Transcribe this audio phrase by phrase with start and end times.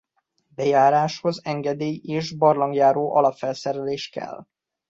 [0.55, 4.45] Bejárásához engedély és barlangjáró alapfelszerelés kell.